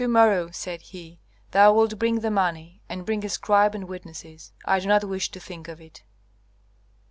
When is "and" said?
2.89-3.05, 3.75-3.87